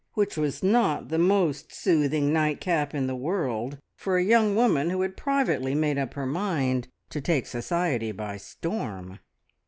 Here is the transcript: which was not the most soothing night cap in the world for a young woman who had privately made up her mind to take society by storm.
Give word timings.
which 0.15 0.35
was 0.35 0.63
not 0.63 1.09
the 1.09 1.19
most 1.19 1.71
soothing 1.71 2.33
night 2.33 2.59
cap 2.59 2.95
in 2.95 3.05
the 3.05 3.15
world 3.15 3.77
for 3.95 4.17
a 4.17 4.23
young 4.23 4.55
woman 4.55 4.89
who 4.89 5.03
had 5.03 5.15
privately 5.15 5.75
made 5.75 5.99
up 5.99 6.15
her 6.15 6.25
mind 6.25 6.87
to 7.11 7.21
take 7.21 7.45
society 7.45 8.11
by 8.11 8.35
storm. 8.35 9.19